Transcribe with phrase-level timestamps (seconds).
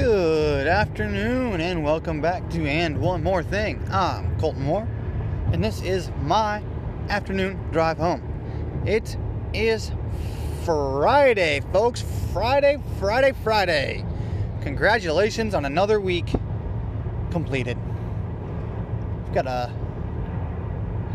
[0.00, 3.86] Good afternoon and welcome back to And One More Thing.
[3.90, 4.88] I'm Colton Moore
[5.52, 6.62] and this is my
[7.10, 8.22] afternoon drive home.
[8.86, 9.18] It
[9.52, 9.92] is
[10.64, 12.02] Friday, folks.
[12.32, 14.06] Friday, Friday, Friday.
[14.62, 16.32] Congratulations on another week
[17.30, 17.76] completed.
[19.26, 19.70] We've got a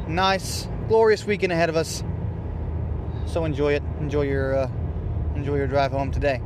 [0.08, 2.04] nice, glorious weekend ahead of us.
[3.26, 3.84] So enjoy it.
[3.99, 4.72] Enjoy your uh,
[5.36, 6.40] enjoy your drive home today.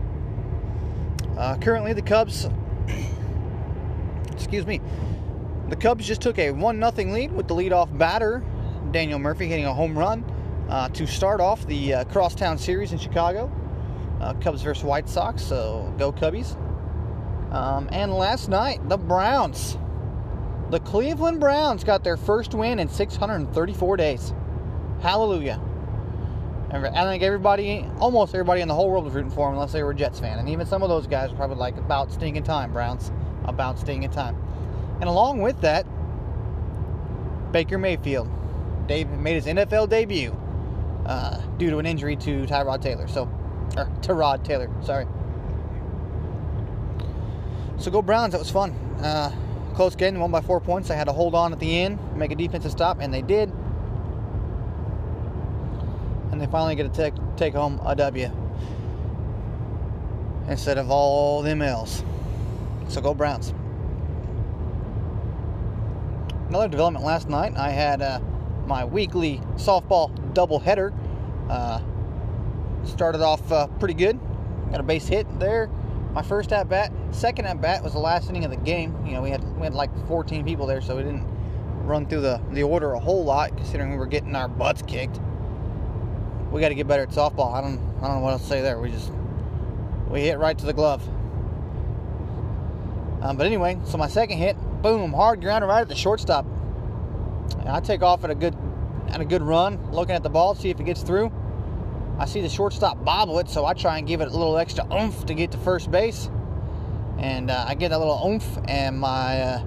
[1.40, 2.50] Uh, currently, the Cubs,
[4.34, 4.82] excuse me,
[5.70, 8.44] the Cubs just took a one 0 lead with the leadoff batter
[8.92, 10.26] Daniel Murphy hitting a home run
[10.68, 13.50] uh, to start off the uh, crosstown series in Chicago.
[14.20, 16.58] Uh, Cubs versus White Sox, so go Cubbies.
[17.54, 19.78] Um, and last night, the Browns,
[20.72, 24.34] the Cleveland Browns, got their first win in 634 days.
[25.00, 25.62] Hallelujah.
[26.72, 29.82] I think everybody, almost everybody in the whole world was rooting for them unless they
[29.82, 30.38] were a Jets fan.
[30.38, 33.12] And even some of those guys were probably like, about stinking time, Browns.
[33.46, 34.36] About stinking time.
[35.02, 35.88] And along with that,
[37.52, 38.30] Baker Mayfield
[38.90, 40.36] Dave made his NFL debut
[41.06, 43.08] uh, due to an injury to Tyrod Taylor.
[43.08, 43.30] So,
[43.78, 45.06] or to Rod Taylor, sorry.
[47.78, 48.72] So go Browns, that was fun.
[49.02, 49.32] Uh,
[49.76, 50.90] close game, won by four points.
[50.90, 53.54] I had to hold on at the end, make a defensive stop, and they did
[56.40, 58.32] and they finally get to take, take home a W
[60.48, 62.02] instead of all them L's.
[62.88, 63.54] So go Browns.
[66.48, 68.22] Another development last night, I had uh,
[68.66, 70.94] my weekly softball doubleheader.
[71.50, 71.82] Uh,
[72.86, 74.18] started off uh, pretty good.
[74.72, 75.68] Got a base hit there.
[76.14, 78.96] My first at bat, second at bat was the last inning of the game.
[79.06, 81.28] You know, we had we had like 14 people there, so we didn't
[81.84, 85.20] run through the, the order a whole lot, considering we were getting our butts kicked
[86.52, 87.54] we got to get better at softball.
[87.54, 88.80] I don't I don't know what else to say there.
[88.80, 89.12] We just
[90.10, 91.08] we hit right to the glove.
[93.22, 96.46] Um, but anyway, so my second hit, boom, hard ground right at the shortstop.
[97.60, 98.56] And I take off at a good
[99.10, 101.32] at a good run, looking at the ball, see if it gets through.
[102.18, 104.86] I see the shortstop bobble it, so I try and give it a little extra
[104.94, 106.30] oomph to get to first base.
[107.18, 109.66] And uh, I get that little oomph, and my uh,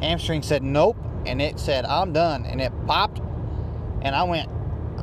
[0.00, 0.96] hamstring said nope,
[1.26, 3.20] and it said I'm done, and it popped,
[4.02, 4.48] and I went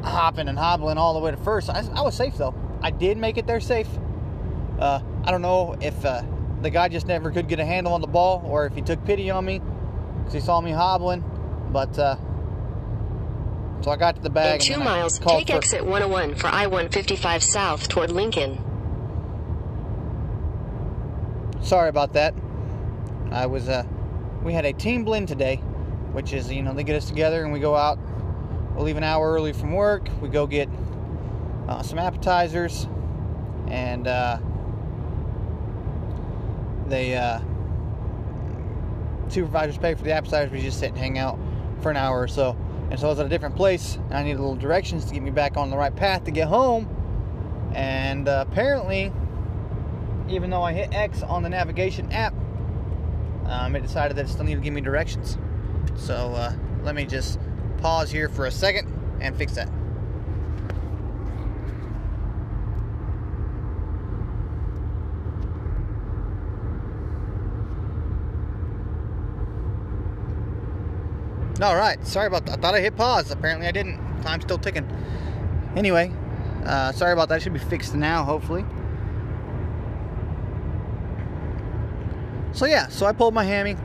[0.03, 1.69] hopping and hobbling all the way to first.
[1.69, 2.55] I, I was safe though.
[2.81, 3.87] I did make it there safe.
[4.79, 6.23] Uh, I don't know if uh,
[6.61, 9.03] the guy just never could get a handle on the ball or if he took
[9.05, 9.61] pity on me
[10.17, 11.23] because he saw me hobbling.
[11.71, 12.15] But uh,
[13.81, 14.61] so I got to the bag.
[14.61, 18.63] In two miles, take for, exit 101 for I-155 south toward Lincoln.
[21.61, 22.33] Sorry about that.
[23.31, 23.69] I was.
[23.69, 23.83] Uh,
[24.43, 25.57] we had a team blend today,
[26.11, 27.99] which is you know they get us together and we go out
[28.75, 30.07] We'll leave an hour early from work.
[30.21, 30.69] We go get
[31.67, 32.87] uh, some appetizers,
[33.67, 34.39] and uh,
[36.87, 37.39] they uh,
[39.29, 40.51] supervisors pay for the appetizers.
[40.51, 41.37] We just sit and hang out
[41.81, 42.57] for an hour or so.
[42.89, 45.23] And so I was at a different place, and I needed little directions to get
[45.23, 46.89] me back on the right path to get home.
[47.73, 49.13] And uh, apparently,
[50.27, 52.33] even though I hit X on the navigation app,
[53.45, 55.37] um, it decided that it still needed to give me directions.
[55.95, 57.39] So uh, let me just
[57.81, 58.87] pause here for a second
[59.19, 59.67] and fix that.
[71.61, 72.57] All right, sorry about that.
[72.57, 73.29] I thought I hit pause.
[73.29, 73.99] Apparently I didn't.
[74.23, 74.89] Time's still ticking.
[75.75, 76.11] Anyway,
[76.65, 77.37] uh, sorry about that.
[77.37, 78.65] It Should be fixed now, hopefully.
[82.53, 83.77] So yeah, so I pulled my hammy.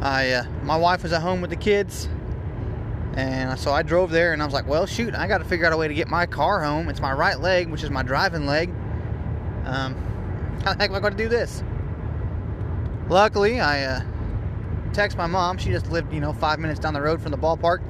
[0.00, 2.08] I uh, my wife was at home with the kids.
[3.14, 5.66] And so I drove there and I was like, well, shoot, I got to figure
[5.66, 6.88] out a way to get my car home.
[6.88, 8.70] It's my right leg, which is my driving leg.
[9.64, 9.94] Um,
[10.64, 11.62] how the heck am I going to do this?
[13.08, 14.00] Luckily, I uh,
[14.92, 15.58] text my mom.
[15.58, 17.82] She just lived, you know, five minutes down the road from the ballpark,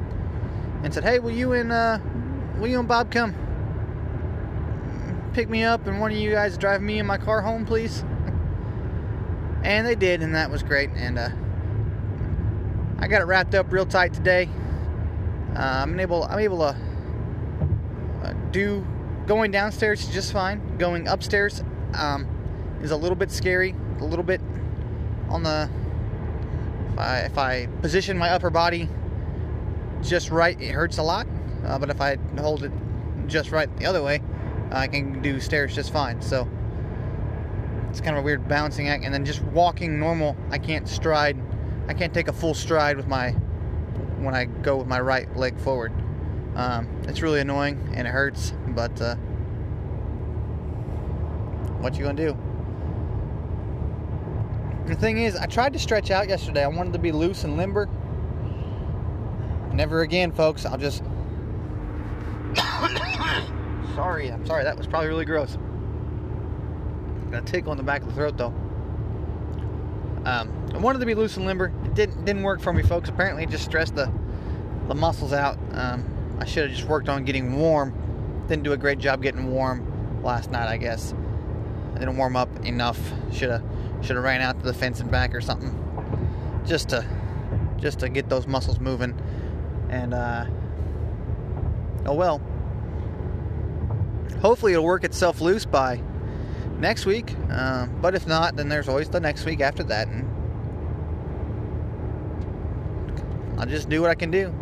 [0.83, 1.99] and said, "Hey, will you and uh,
[2.59, 3.35] will you and Bob come
[5.35, 8.03] pick me up and one of you guys drive me and my car home, please?"
[9.63, 10.91] and they did, and that was great.
[10.95, 11.29] And uh,
[12.99, 14.49] I got it wrapped up real tight today.
[15.57, 16.77] Uh, I'm able I'm able to
[18.23, 18.87] uh, do
[19.27, 20.79] going downstairs just fine.
[20.79, 21.63] Going upstairs
[21.95, 22.27] um,
[22.83, 24.41] is a little bit scary, a little bit
[25.29, 25.69] on the.
[26.93, 28.89] If I, if I position my upper body
[30.03, 31.27] just right, it hurts a lot.
[31.65, 32.73] Uh, but if I hold it
[33.27, 34.21] just right the other way,
[34.71, 36.21] I can do stairs just fine.
[36.21, 36.49] So
[37.89, 39.05] it's kind of a weird balancing act.
[39.05, 41.37] And then just walking normal, I can't stride.
[41.89, 43.35] I can't take a full stride with my
[44.21, 45.93] when I go with my right leg forward.
[46.55, 49.17] Um, it's really annoying and it hurts, but uh,
[51.81, 52.37] what you gonna do?
[54.87, 56.65] The thing is, I tried to stretch out yesterday.
[56.65, 57.89] I wanted to be loose and limber.
[59.73, 60.67] Never again, folks.
[60.67, 61.05] I'll just.
[63.95, 64.65] sorry, I'm sorry.
[64.65, 65.57] That was probably really gross.
[67.31, 68.53] Got a tickle in the back of the throat, though.
[70.25, 71.73] Um, I wanted to be loose and limber.
[71.91, 73.09] It didn't didn't work for me, folks.
[73.09, 74.11] Apparently, it just stressed the
[74.87, 75.59] the muscles out.
[75.73, 76.05] Um,
[76.39, 78.45] I should have just worked on getting warm.
[78.49, 81.15] Didn't do a great job getting warm last night, I guess.
[81.95, 82.99] I didn't warm up enough.
[83.33, 83.63] Should have
[84.03, 85.75] should have ran out to the fence and back or something,
[86.65, 87.05] just to
[87.79, 89.21] just to get those muscles moving.
[89.91, 90.47] And uh,
[92.07, 92.41] oh well.
[94.41, 96.01] Hopefully, it'll work itself loose by
[96.79, 97.35] next week.
[97.51, 100.25] Uh, but if not, then there's always the next week after that, and
[103.61, 104.55] I'll just do what I can do.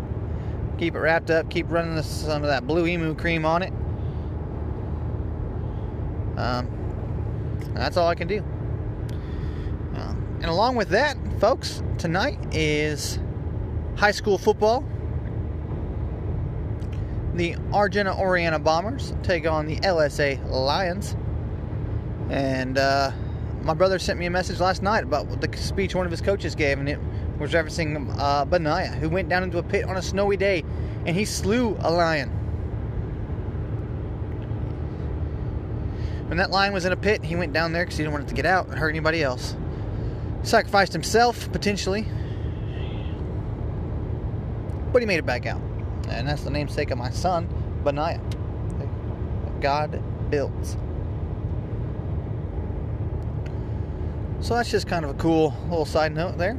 [0.77, 1.49] Keep it wrapped up.
[1.51, 3.73] Keep running some of that blue emu cream on it.
[6.37, 6.69] Um,
[7.75, 8.45] that's all I can do.
[9.95, 13.21] Uh, and along with that, folks, tonight is
[13.95, 14.85] high school football.
[17.35, 21.17] The Argenta Oreana Bombers take on the LSA Lions.
[22.31, 23.13] And uh,
[23.63, 26.55] my brother sent me a message last night about the speech one of his coaches
[26.55, 26.99] gave, and it
[27.39, 30.65] was referencing uh, Benaiah, who went down into a pit on a snowy day
[31.07, 32.31] and he slew a lion.
[36.29, 38.25] When that lion was in a pit, he went down there because he didn't want
[38.25, 39.57] it to get out and hurt anybody else.
[40.43, 42.07] Sacrificed himself, potentially,
[44.93, 45.61] but he made it back out.
[46.09, 47.49] And that's the namesake of my son,
[47.85, 48.21] Benaiah.
[49.61, 50.77] God builds.
[54.41, 56.57] So that's just kind of a cool little side note there.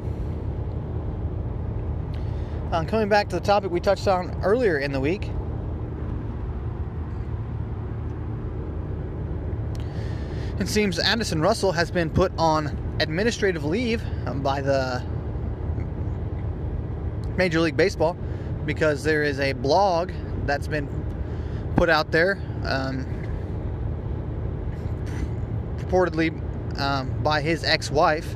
[2.71, 5.31] Um, coming back to the topic we touched on earlier in the week.
[10.59, 14.03] It seems Addison Russell has been put on administrative leave
[14.43, 15.01] by the
[17.37, 18.17] Major League Baseball
[18.65, 20.11] because there is a blog
[20.45, 20.87] that's been
[21.77, 23.05] put out there um,
[25.77, 26.48] purportedly
[26.79, 28.35] um, by his ex-wife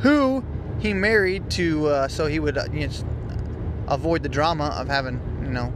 [0.00, 0.44] who
[0.80, 2.92] he married to uh, so he would uh, you know,
[3.88, 5.72] avoid the drama of having, you know,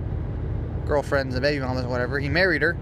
[0.87, 2.19] girlfriends and baby mamas or whatever.
[2.19, 2.77] He married her.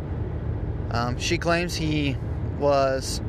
[0.90, 2.16] Um, she claims he
[2.58, 3.20] was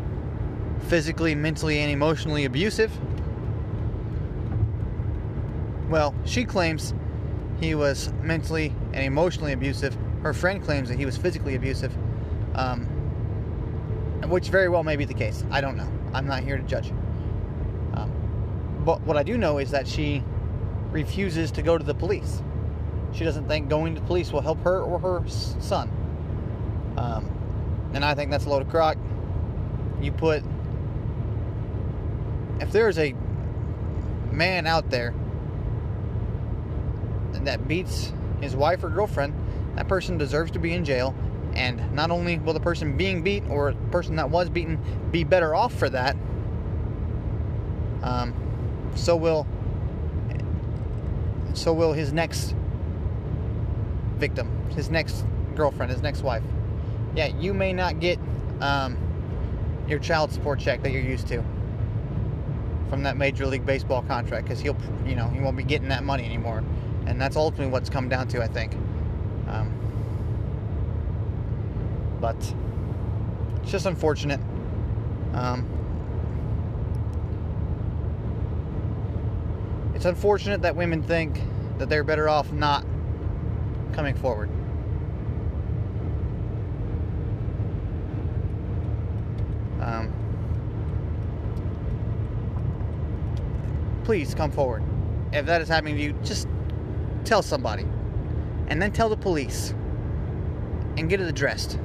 [0.88, 2.92] physically, mentally, and emotionally abusive.
[5.90, 6.94] Well, she claims
[7.60, 9.98] he was mentally and emotionally abusive.
[10.22, 11.96] Her friend claims that he was physically abusive,
[12.56, 12.88] um,
[14.26, 15.44] which very well may be the case.
[15.52, 15.90] I don't know.
[16.14, 16.90] I'm not here to judge.
[17.94, 18.12] Um,
[18.84, 20.24] but what I do know is that she
[20.92, 22.42] refuses to go to the police.
[23.14, 25.90] She doesn't think going to the police will help her or her son.
[26.98, 27.32] Um,
[27.94, 28.98] and I think that's a load of crock.
[30.02, 30.44] You put,
[32.60, 33.14] if there's a
[34.32, 35.14] man out there
[37.34, 38.12] that beats
[38.42, 39.34] his wife or girlfriend,
[39.76, 41.16] that person deserves to be in jail.
[41.58, 44.80] And not only will the person being beat or the person that was beaten
[45.12, 46.16] be better off for that,
[48.04, 48.34] um,
[48.96, 49.48] so will
[51.54, 52.56] so will his next
[54.18, 55.26] victim, his next
[55.56, 56.44] girlfriend, his next wife.
[57.16, 58.20] Yeah, you may not get
[58.62, 58.96] um,
[59.88, 61.44] your child support check that you're used to
[62.90, 66.04] from that Major League Baseball contract because he'll, you know, he won't be getting that
[66.04, 66.64] money anymore,
[67.06, 68.74] and that's ultimately what's come down to, I think.
[69.48, 69.74] Um,
[72.20, 72.36] but
[73.62, 74.40] it's just unfortunate.
[75.34, 75.66] Um,
[79.96, 81.42] it's unfortunate that women think
[81.78, 82.86] that they're better off not
[83.94, 84.50] coming forward.
[89.82, 90.12] Um,
[94.04, 94.84] please come forward.
[95.34, 96.48] If that is happening to you, just
[97.26, 97.86] tell somebody.
[98.68, 99.74] And then tell the police.
[100.98, 101.78] And get it addressed.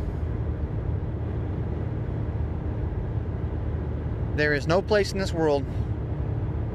[4.36, 5.64] There is no place in this world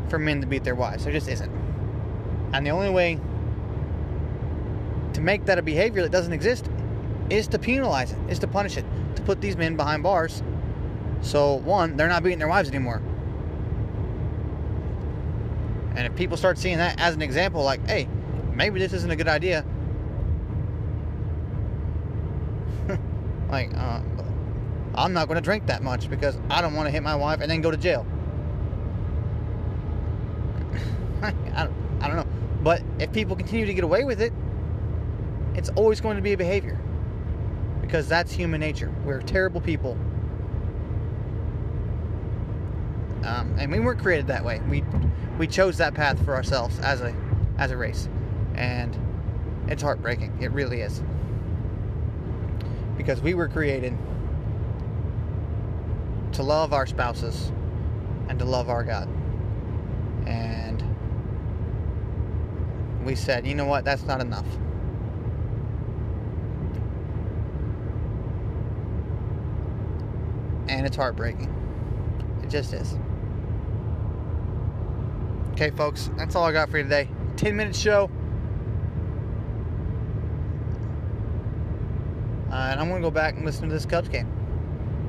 [0.10, 1.04] for men to beat their wives.
[1.04, 1.52] There just isn't.
[2.54, 3.20] And the only way
[5.14, 6.70] to make that a behavior that doesn't exist
[7.30, 8.86] is to penalize it, is to punish it,
[9.16, 10.44] to put these men behind bars.
[11.22, 13.02] So, one, they're not beating their wives anymore.
[15.96, 18.08] And if people start seeing that as an example, like, hey,
[18.54, 19.66] maybe this isn't a good idea.
[23.50, 24.02] like, uh,
[24.98, 27.40] I'm not going to drink that much because I don't want to hit my wife
[27.42, 28.06] and then go to jail.
[31.22, 32.28] I, don't, I don't know.
[32.64, 34.34] But if people continue to get away with it,
[35.54, 36.80] it's always going to be a behavior.
[37.80, 38.92] Because that's human nature.
[39.06, 39.92] We're terrible people.
[43.24, 44.62] Um, and we weren't created that way.
[44.70, 44.84] We
[45.38, 47.14] we chose that path for ourselves as a
[47.58, 48.10] as a race,
[48.56, 48.98] and
[49.68, 50.38] it's heartbreaking.
[50.42, 51.04] It really is
[52.96, 53.98] because we were created
[56.38, 57.52] to love our spouses
[58.30, 59.10] and to love our God.
[60.28, 60.84] And
[63.04, 64.46] we said, you know what, that's not enough.
[70.68, 71.52] And it's heartbreaking.
[72.44, 72.96] It just is.
[75.54, 77.10] Okay, folks, that's all I got for you today.
[77.38, 78.12] 10 minute show.
[82.52, 84.32] Uh, and I'm going to go back and listen to this Cubs game.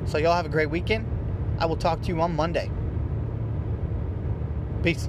[0.07, 1.18] So, y'all have a great weekend.
[1.59, 2.71] I will talk to you on Monday.
[4.83, 5.09] Peace.